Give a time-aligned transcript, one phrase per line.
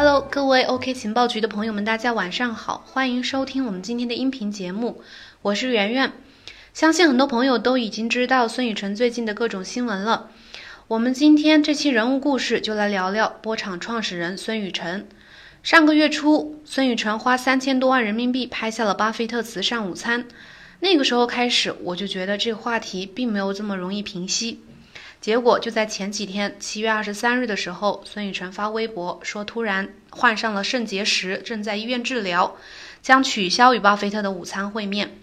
[0.00, 5.02] Hello，各位 OK 情报局的朋友们，大家晚上好，欢迎收听我们今天的音频节目，
[5.42, 6.12] 我是圆圆。
[6.72, 10.30] 相信很多朋友都已经知道孙雨晨最近的各种新闻了。
[10.86, 15.08] 我们今天这期人物故事就来聊聊波场创始人孙雨晨。
[15.64, 20.26] 上个月初，孙雨晨花三千多万人民币拍下了巴菲特慈善午餐。
[20.78, 24.60] 那个时候开始，我就觉得这话题并没有这么容易平息。
[25.20, 32.56] 结果就在前几天，七月二十三日的时候，孙雨晨发微博说突然患上了肾结石，正在医院治疗，
[33.02, 35.18] 将取消与巴菲特的午餐会面。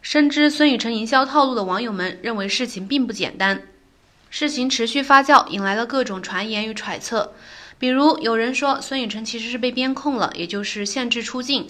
[0.00, 3.62] 深知孙雨晨营销套路的网友们认为事情并不简单，
[4.30, 7.34] 事情持续发酵，引来了各种传言与揣测。
[7.78, 11.68] 比如有人说孙雨晨其实是被边控了，也就是限制出境，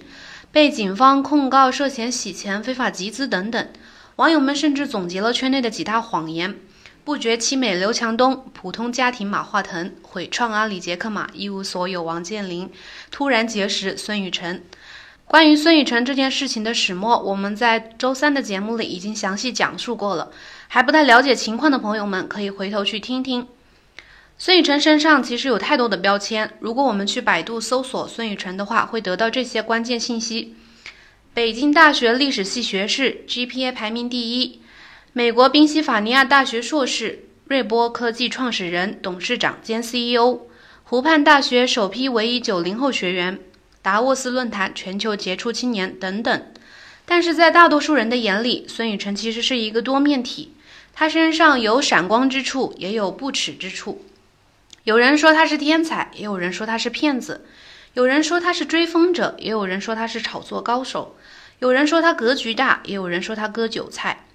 [0.53, 3.69] 被警方控告涉嫌洗钱、非法集资等等。
[4.17, 6.55] 网友们甚至总结了圈内的几大谎言。
[7.06, 12.69] 不觉凄美刘强东，普通家庭马化腾，毁创阿里杰克马，一无所有王健林，
[13.12, 14.64] 突然结识孙雨晨。
[15.25, 20.33] 关于孙雨晨这件事情的始末，我们在周三的节目里已经详细讲述过了。
[20.67, 23.47] 还不太了解情况的朋友们，可以回头去听听。
[24.36, 30.56] 孙雨晨身上其实有太多的标签，如果我们去百度搜索孙雨晨的话，会得到这些关键信息：
[31.33, 34.61] 北京大学历史系学士，GPA 排名第一。
[35.17, 40.41] 美国宾夕法尼亚大学硕士，瑞波科技创始人、董事长兼 CEO，
[40.84, 43.39] 湖畔大学首批唯一九零后学员，
[43.81, 46.53] 达沃斯论坛全球杰出青年等等。
[47.06, 50.53] 但是在大多数人的眼里，孙雨晨其实是一个多面体，
[50.92, 54.05] 他身上有闪光之处，也有不耻之处。
[54.84, 57.41] 有人说他是天才，也有人说他是骗子；
[57.95, 61.14] 有人说他是追风者，也有人说他是炒作高手；
[61.61, 64.25] 有人说他格局大，也有人说他割韭菜。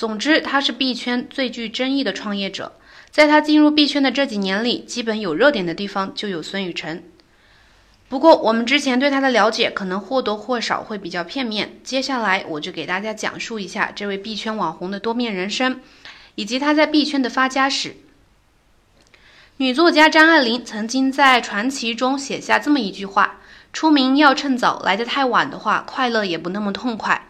[0.00, 2.72] 总之，他是币圈最具争议的创业者。
[3.10, 7.04] 在他进入币圈的这几年里，基本有热点的地方就有孙雨晨。
[8.08, 11.78] 不过，我们之前对他的了解可能或多或少会比较片面。
[11.84, 15.82] 接下来，我就给大家讲述一下这位币圈网红的多面人生，
[16.34, 17.96] 以及他在币圈的发家史。
[19.58, 23.40] 女作家张爱玲曾经在传奇中写下这么一句话
[23.74, 27.26] ：“出名要趁早，来得太晚的话，快乐也不那么痛快。”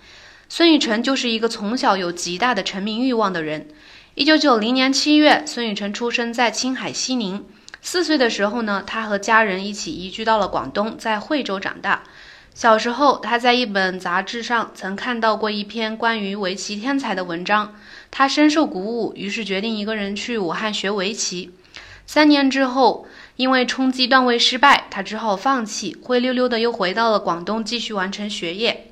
[0.52, 3.68] 孙雨晨就是一个从小有极大的成名欲望的人。
[4.16, 7.46] 一九九零年七月，孙雨晨出生在青海西宁。
[7.80, 12.02] 四岁的时候呢，他和家人一起移居到了广东，在惠州长大。
[12.52, 17.76] 小时候，他在一本杂志上曾看到过一篇关于围棋天才的文章，
[18.10, 21.52] 他深受鼓舞，于是决定一个人去武汉学围棋。
[22.06, 23.06] 三年之后，
[23.36, 28.89] 因为冲击段位失败，他只好放弃，灰溜溜的又回到了广东，继续完成学业。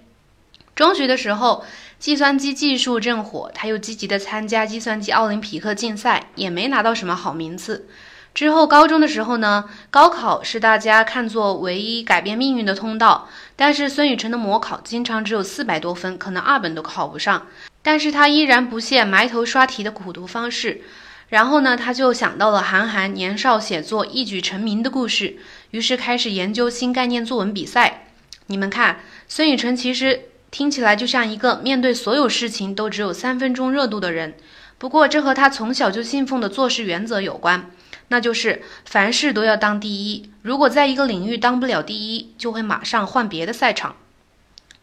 [0.78, 1.64] 中学的时候，
[1.98, 7.88] 计算机技术正火，他又积极的参加计算机奥林匹克竞赛，也没拿到什么好名次。
[8.32, 17.48] 之后高中的时候呢，高考是大家看作唯一改变命运的通道，但是孙雨辰的模考经常只有四百多分，可能二本都考不上。
[17.82, 20.82] 但是他依然不懈埋头刷题的苦读方式。
[21.30, 25.38] 然后呢，他就想到了韩寒年少写作一举成名的故事，
[25.72, 28.04] 于是开始研究新概念作文比赛。
[28.46, 30.27] 你们看，孙雨辰其实。
[30.50, 34.34] 听起来就像一个面对所有事情都只有三分钟热度的人，
[34.78, 37.70] 不过这和他从小就信奉的做事原则有关，
[38.08, 40.30] 那就是凡事都要当第一。
[40.40, 43.96] 如果在一个领域当不了第一，就会马上换别的赛场。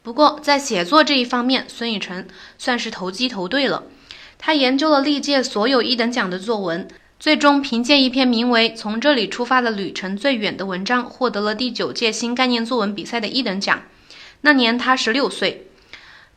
[0.04, 2.28] 不过在写作这一方面，孙雨晨
[2.60, 3.84] 算是投机投对了。
[4.38, 6.88] 他研究了历届所有一等奖的作文，
[7.20, 13.82] 最终凭借一篇名为《从这里出发的旅程最远》的文章，获得了第九届新概念作文比赛的一等奖。
[14.42, 15.68] 那年他十六岁，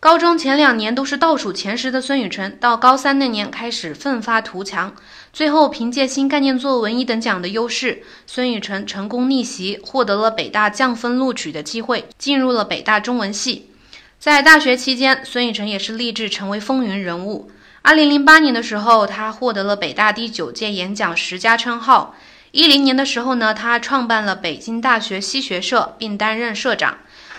[0.01, 4.95] 高中前两年都是倒数前十的孙雨辰，到高三那年开始奋发图强，
[5.33, 13.71] 最后凭借新概念作文一等奖的优势，孙雨辰成功逆袭，获得了北大降分录取的机会，进入了北大中文系。
[14.19, 17.51] 在大学期间，孙雨辰也是立志成为风云人物。
[17.83, 22.15] 二零零八年的时候，他获得了北大第九届演讲十佳称号。
[22.51, 26.99] 一零年的时候呢，他创办了北京大学西学社，并担任社长。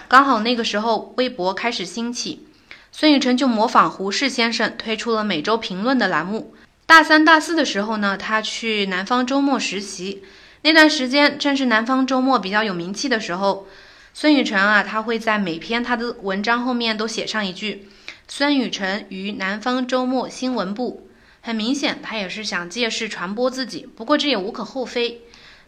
[0.10, 2.48] 刚好那个时候，微博开始兴起，
[2.92, 6.56] 孙雨晨就模仿胡适先生推出了每周评论的栏目。
[6.88, 10.24] 大三、大四的时候呢，他去南方周末实习，
[10.64, 13.68] 那段时间正是南方周末比较有名气的时候。
[14.12, 17.88] 孙雨晨啊，他会在每篇他的文章后面都写上一句
[18.28, 21.08] “孙雨晨于南方周末新闻部”，
[21.42, 23.88] 很明显，他也是想借势传播自己。
[23.96, 25.22] 不过这也无可厚非。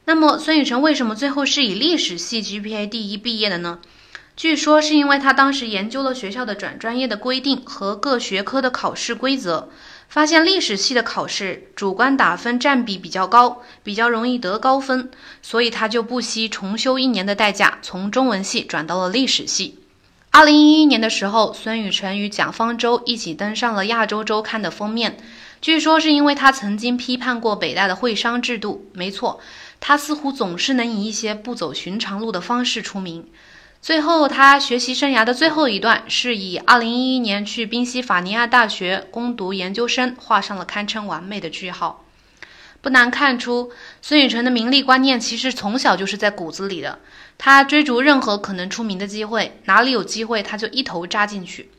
[0.06, 3.78] 那么，孙雨晨为什么最后是以历史系 GPA 第一毕业的呢？
[4.36, 9.69] 据说是因为他当时研究了学校的转专业的规定和各学科的考试规则，
[10.07, 15.12] 发现历史系的考试主观打分占比比较高，比较容易得高分，
[15.42, 19.78] 所以他就不惜重修一年的代价，从中文系转到了历史系。
[20.31, 25.18] 二零一一年的时候，孙雨晨与蒋方舟一起登上了《亚洲周刊》的封面，
[25.60, 28.89] 据说是因为他曾经批判过北大的会商制度。
[28.94, 29.42] 没错，
[29.81, 33.27] 他似乎总是能以一些不走寻常路的方式出名。
[33.81, 42.06] 最后，他学习生涯的最后一段是以2011年去宾夕法尼亚大学攻读研究生，画上了堪称完美的句号。
[42.80, 47.00] 不难看出，孙雨晨的名利观念其实从小就是在骨子里的。
[47.39, 51.72] 他追逐任何可能出名的机会，哪里有机会他就一头扎进去。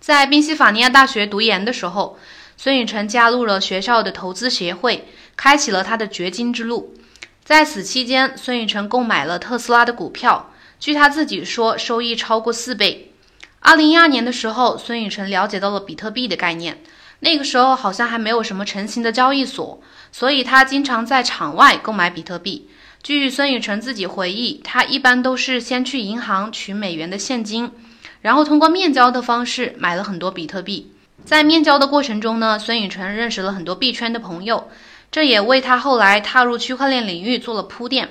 [0.00, 2.18] 在宾夕法尼亚大学读研的时候，
[2.56, 5.06] 孙雨晨加入了学校的投资协会，
[5.36, 6.92] 开启了他的掘金之路。
[7.44, 10.50] 在此期间，孙雨晨购买了特斯拉的股票。
[10.78, 13.12] 据他自己说，收益超过四倍。
[13.60, 16.82] 二零一二年的时候，孙雨晨了解到了比特币的概念。
[17.20, 19.80] 那个时候好像还没有什么成型的交易所，
[20.12, 22.68] 所以他经常在场外购买比特币。
[23.02, 27.70] 据孙雨晨自己回忆，他一般都是先去银行取美元的现金，
[28.20, 30.92] 然后通过面交的方式买了很多比特币。
[31.24, 34.68] 在面交的过程中呢，孙雨晨认识了很多币圈的朋友，
[35.10, 38.10] 这也为他后来踏入区块链领域做了铺垫。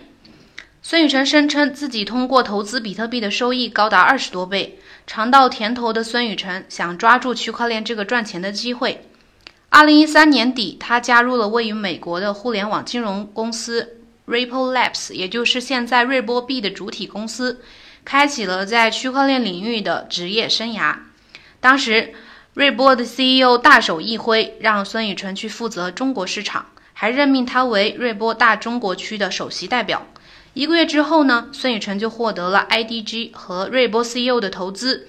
[0.85, 4.77] 孙宇晨声称自己通过投资比特币的收益高达二十多倍。
[5.07, 9.07] 尝到甜头的孙宇晨想抓住区块链这个赚钱的机会。
[9.69, 17.61] 二零一三年底，他加入了位于美国的互联网金融公司 Ripple Labs，也就是现在瑞波币的主体公司，
[18.03, 20.97] 开启了在区块链领域的职业生涯。
[21.61, 22.13] 当时，
[22.53, 30.05] 瑞波的 CEO 大手一挥，让孙宇晨去负责中国市场，还任命他为瑞波大中国区的首席代表。
[30.53, 35.07] 一个月之后呢，孙雨晨就获得了 IDG 和瑞波 CEO 的投资，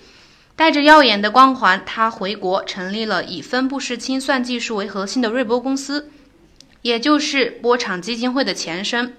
[0.57, 6.11] 带着耀眼的光环，他回国成立了以分布式清算技术为核心的瑞波公司，
[6.81, 9.15] 也就是波场基金会的前身。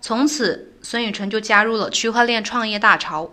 [0.00, 3.30] 从此，孙雨晨就加入了区块链创业大潮。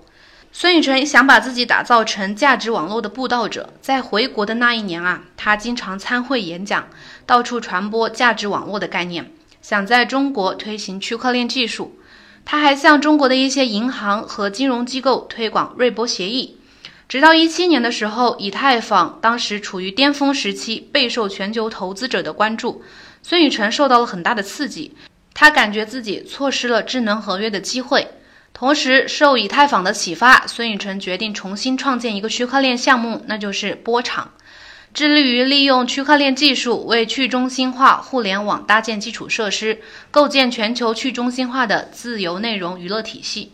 [0.52, 6.88] 孙雨晨想把自己打造成价值网络的布道者，在回国的那一年啊，他经常参会演讲，
[7.26, 9.32] 到处传播价值网络的概念，
[9.64, 11.96] 想在中国推行区块链技术。
[12.46, 16.58] 他还向中国的一些银行和金融机构推广瑞波协议，
[17.08, 22.84] 直到一七年的时候，以太坊当时处于巅峰时期，备受全球投资者的关注。
[23.22, 24.96] 孙雨晨受到了很大的刺激，
[25.34, 28.08] 他感觉自己错失了智能合约的机会。
[28.52, 34.32] 同时，受以太坊的启发，孙雨晨决定重新创建一个区块链项目，那就是波场。
[34.94, 43.54] 致力于利用区块链技术为去中心化互联网搭建基础设施，构建全球去中心化的自由内容娱乐体系。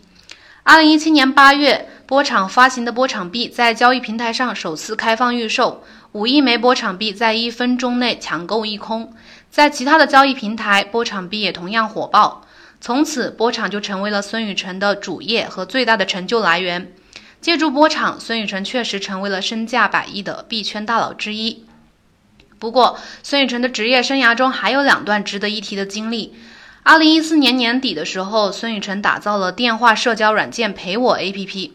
[0.64, 5.84] 二零一七年八月，波场发行的波场币在交易平台上首次开放预售，
[6.14, 9.14] 五亿枚波场币在一分钟内抢购一空。
[9.52, 12.48] 在其他的交易平台，波场币也同样火爆。
[12.82, 16.94] 从此，波场就成为了孙雨晨的主业和最大的成就来源。
[17.46, 21.64] 借助波场，孙雨晨确实成为了身价百亿的币圈大佬之一。
[22.58, 26.34] 不过，孙雨晨的职业生涯中还有两段值得一提的经历。
[26.82, 31.70] 二零一四年年底的时候，孙雨晨打造了电话社交软件陪我 APP，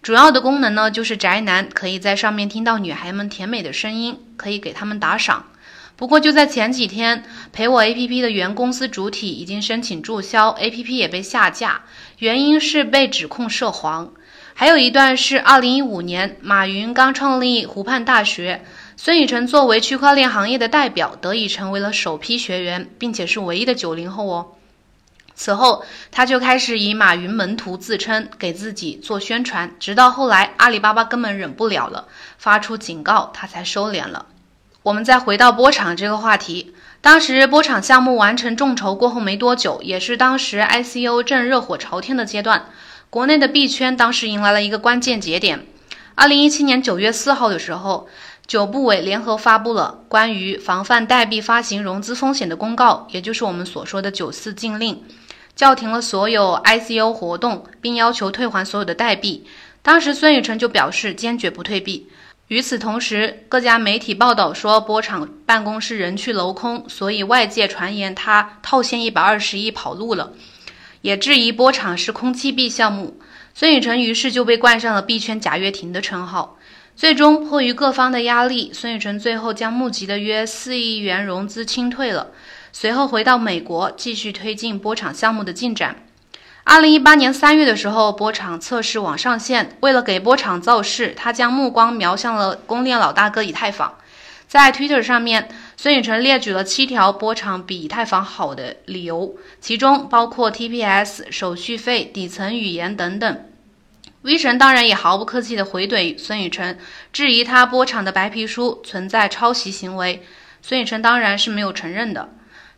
[0.00, 5.44] 主要的功能呢就是宅男可以在上面听到女孩们甜美的声音，可以给他们打赏。
[5.96, 11.82] 不过就在前几天，陪我 APP 的原公司主体已经申请注销，APP 也被下架，
[12.20, 14.14] 原因是被指控涉黄。
[14.60, 18.62] 还有一段是二零一五年，马云刚创立湖畔大学，
[18.94, 24.48] 孙雨晨作为区块链行业的代表，得以成为了首批学员，并且是唯一的九零后哦。
[25.34, 34.26] 此后，他就开始以马云门徒自称，给自己做宣传，直到后来阿里巴巴根本忍不了了，发出警告，他才收敛了。
[34.82, 42.66] 我们再回到波场这个话题，当时波场项目完成众筹过后没多久，也是当时 ICO 正热火朝天的阶段。
[43.10, 45.66] 国内的币圈当时迎来了一个关键节点。
[46.14, 48.08] 二零一七年九月四号的时候，
[48.46, 55.02] 九部委联合发布了关于防范代币发行融资风险的公告，也就是我们所说的“九四禁令”，
[55.56, 59.44] 叫停了所有 ICO 活动，并要求退还所有的代币。
[59.82, 62.06] 当时孙雨晨就表示坚决不退币。
[62.46, 70.32] 与此同时，各家媒体报道说波场办公室人去楼空，所以外界传言他套现一百二十亿跑路了。
[71.02, 73.18] 也质疑波场是空气币项目，
[73.54, 76.56] 孙雨晨于是就被冠上了币圈贾跃亭的称号。
[76.94, 82.28] 最终迫于各方的压力，孙雨晨最后将募集的约四亿元融资清退了。
[82.72, 85.96] 随后回到美国，继续推进波场项目的进展。
[86.64, 93.94] 二零一八年三月的时候，波场测试网上线，为了给波场造势，他将目光瞄向了公链老大哥以太坊。
[94.46, 95.48] 在 Twitter 上面，
[95.82, 103.46] 孙宇晨列举了七条波场比以太坊好的理由，其中包括 TPS、手续费、底层语言等等。
[104.20, 106.78] V 神当然也毫不客气地回怼孙宇晨，
[107.14, 110.22] 质疑他波场的白皮书存在抄袭行为。
[110.60, 112.28] 孙宇晨当然是没有承认的。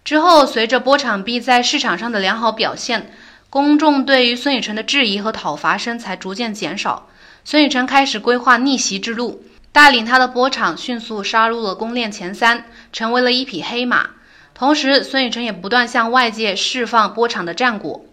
[0.04, 3.10] 之后，随着波场币在市场上的良好表现，
[3.50, 7.08] 公众对于孙宇晨的质疑和讨伐声才逐渐减少。
[7.44, 9.42] 孙宇晨开始规划逆袭之路，
[9.72, 14.10] 带领他的波场迅速杀入了公链前三，成为了一匹黑马。
[14.54, 18.04] 同时，孙宇晨也不断向外界释放波场的战果。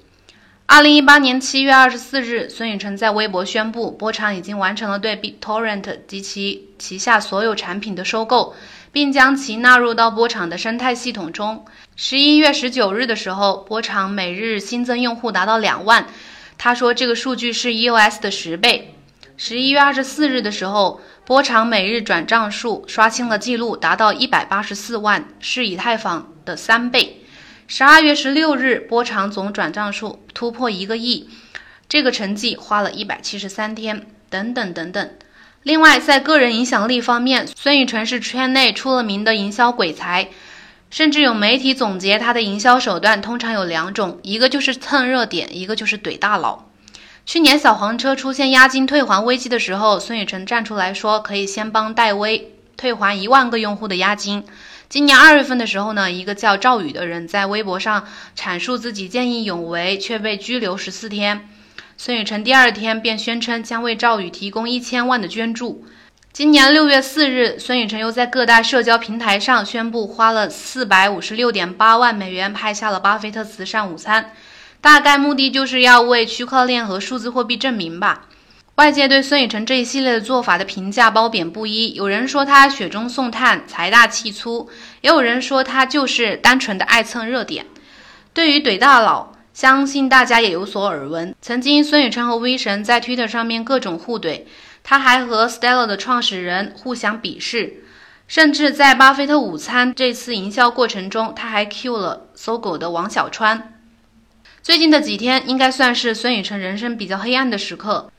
[0.65, 8.55] 二零一八年七月二十四日，孙宇晨在微博宣布，波场已经完成了对 BitTorrent 及其旗下所有产品的收购，
[8.91, 11.65] 并将其纳入到波场的生态系统中。
[11.95, 16.07] 十一月十九日的时候，波场每日新增用户达到两万，
[16.57, 18.93] 他说这个数据是 EOS 的十倍。
[19.41, 27.21] 十一月二十四日的时候，波场每日转账数刷新了记录，达到一百八十四万，是以太坊的三倍。
[27.65, 31.29] 十二月十六日，波场总转账数突破一个亿，
[31.87, 35.09] 这个成绩花了一百七十三天，等等等等。
[35.63, 40.27] 另外，在个人影响力方面，孙宇晨是圈内出了名的营销鬼才，
[40.89, 46.65] 甚至有媒体总结他的营销手段通常有两种，一个就是蹭热点，一个就是怼大佬。
[47.29, 54.43] 去年小黄车出现押金退还危机的时候，孙宇晨站出来说可以先帮戴威退还一万个用户的押金。
[54.89, 61.47] 今年二月份的时候呢，一个叫赵宇的人在微博上阐述自己见义勇为，却被拘留十四天。
[61.97, 65.85] 孙宇晨第二天便宣称将为赵宇提供一千万的捐助。
[66.33, 74.33] 今年六月四日，孙宇晨又在各大社交平台上宣布花了四百五十六点八万美元拍下了巴菲特慈善午餐，
[74.81, 78.25] 大概目的就是要为区块链和数字货币证明吧。
[78.75, 84.69] 外界对孙宇晨这一系列的做法的评价褒贬不一，有人说他雪中送炭、财大气粗，
[85.01, 87.65] 也有人说他就是单纯的爱蹭热点。
[88.33, 91.35] 对于怼大佬，相信大家也有所耳闻。
[91.41, 94.43] 曾经孙宇晨和 V 神在 Twitter 上面各种互怼，
[94.81, 97.83] 他还和 Stellar 的创始人互相鄙视，
[98.29, 103.78] 甚至在巴菲特午餐这次营销过程中，他还 Q 了搜狗的王小川。
[104.61, 108.11] 最近的几天应该算是孙宇晨人生比较黑暗的时刻。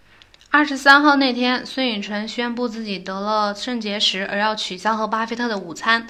[0.51, 6.07] 二十三号那天，孙宇晨宣布自己得了肾结石，而要取消和巴菲特的午餐。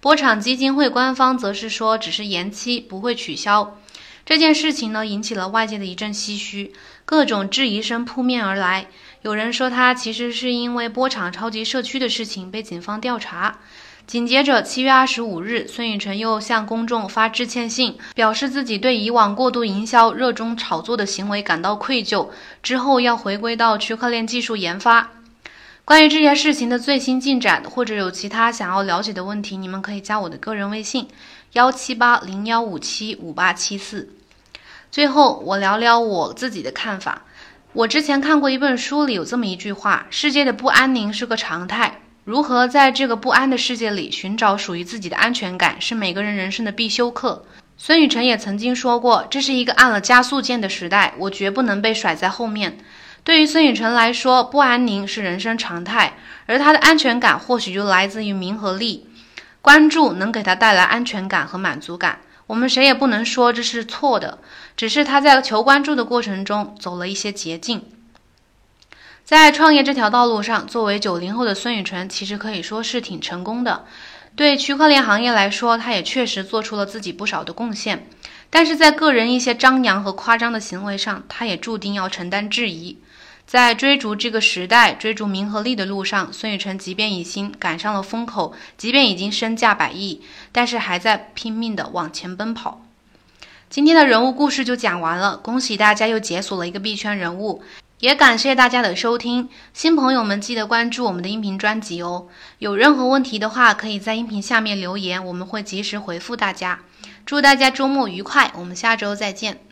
[0.00, 3.78] 波场基金会官方则是说只是延期，不会取消。
[4.26, 6.74] 这件事情呢，引起了外界的一阵唏嘘，
[7.06, 8.88] 各种质疑声扑面而来。
[9.22, 13.58] 有人说他其实是因为波场超级社区的事情被警方调查。
[14.08, 22.30] 紧接着，七月二十五日，孙宇晨又向公众发致歉信，表示自己对以往过度营销、热衷炒作的行为感到愧疚，
[22.62, 25.10] 之后要回归到区块链技术研发。
[25.84, 31.06] 关于这件事情的最新进展，或者有其他想要了解的问题，你们可以加我的个人微信：
[31.52, 34.08] 幺七八零幺五七五八七四。
[34.90, 37.24] 最后，我聊聊我自己的看法。
[37.74, 42.00] 我之前看过一本书，里有这么一句话：世界的不安宁是个常态。
[42.28, 47.42] 如何在这个不安的世界里寻找属于自己的安全感，是每个人人生的必修课。
[47.78, 52.76] 孙宇晨也曾经说过，这是一个按了加速键的时代，我绝不能被甩在后面。
[53.24, 59.06] 对于孙宇晨来说，不安宁是人生常态，而他的安全感或许就来自于名和利。
[59.62, 62.18] 关注能给他带来安全感和满足感，
[62.48, 64.40] 我们谁也不能说这是错的，
[64.76, 67.82] 只是他在求关注的过程中走了一些捷径。
[69.28, 73.84] 在创业这条道路上，作为九零后的孙宇晨，其实可以说是挺成功的。
[74.34, 78.08] 对区块链行业来说，他也确实做出了自己不少的贡献。
[78.48, 82.96] 但是在个人一些张扬和夸张的行为上，他也注定要承担质疑。
[83.46, 92.80] 在追逐这个时代、追逐名和利的路上，孙宇晨即便已经赶上了风口，即便已经身价百亿，但是还在拼命的往前奔跑。
[93.68, 97.62] 今天的人物故事就讲完了，恭喜大家又解锁了一个币圈人物。
[98.00, 102.28] 也感谢大家的收听，新朋友们记得关注我们的音频专辑哦。
[102.58, 106.78] 有任何问题的话，可以在音频下面留言，我们会及时回复大家。
[107.26, 109.67] 祝大家周末愉快，我们下周再见。